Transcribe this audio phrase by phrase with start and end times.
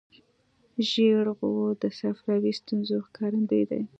[0.89, 3.81] ژېړ غول د صفراوي ستونزو ښکارندوی دی.